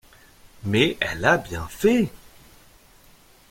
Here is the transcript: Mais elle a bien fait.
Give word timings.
Mais 0.63 0.97
elle 0.99 1.23
a 1.25 1.37
bien 1.37 1.67
fait. 1.69 2.09